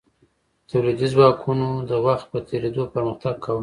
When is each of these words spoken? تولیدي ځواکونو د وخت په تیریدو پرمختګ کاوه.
تولیدي 0.69 1.07
ځواکونو 1.13 1.67
د 1.89 1.91
وخت 2.05 2.25
په 2.31 2.39
تیریدو 2.49 2.83
پرمختګ 2.93 3.35
کاوه. 3.43 3.59